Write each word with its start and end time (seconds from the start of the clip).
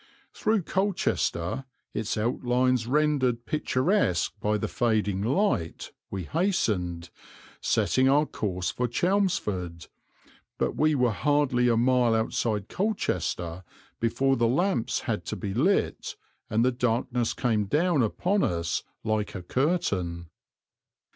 Through 0.33 0.63
Colchester, 0.63 1.65
its 1.93 2.17
outlines 2.17 2.87
rendered 2.87 3.45
picturesque 3.45 4.33
by 4.39 4.57
the 4.57 4.67
fading 4.67 5.21
light, 5.21 5.91
we 6.09 6.23
hastened, 6.23 7.11
setting 7.61 8.09
our 8.09 8.25
course 8.25 8.71
for 8.71 8.87
Chelmsford; 8.87 9.85
but 10.57 10.75
we 10.75 10.95
were 10.95 11.11
hardly 11.11 11.67
a 11.67 11.77
mile 11.77 12.15
outside 12.15 12.67
Colchester 12.67 13.63
before 13.99 14.35
the 14.37 14.47
lamps 14.47 15.01
had 15.01 15.23
to 15.25 15.35
be 15.35 15.53
lit, 15.53 16.15
and 16.49 16.65
the 16.65 16.71
darkness 16.71 17.35
came 17.35 17.65
down 17.65 18.01
upon 18.01 18.41
us 18.43 18.81
like 19.03 19.35
a 19.35 19.43
curtain. 19.43 20.31